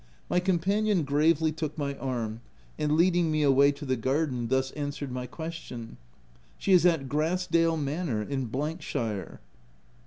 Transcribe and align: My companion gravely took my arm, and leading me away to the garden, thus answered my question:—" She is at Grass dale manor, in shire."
My 0.31 0.39
companion 0.39 1.03
gravely 1.03 1.51
took 1.51 1.77
my 1.77 1.95
arm, 1.99 2.41
and 2.79 2.93
leading 2.97 3.31
me 3.31 3.43
away 3.43 3.71
to 3.73 3.85
the 3.85 3.95
garden, 3.95 4.47
thus 4.47 4.71
answered 4.71 5.11
my 5.11 5.27
question:—" 5.27 5.97
She 6.57 6.73
is 6.73 6.87
at 6.87 7.07
Grass 7.07 7.45
dale 7.45 7.77
manor, 7.77 8.23
in 8.23 8.51
shire." 8.79 9.39